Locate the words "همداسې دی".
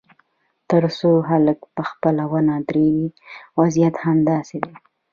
4.05-4.73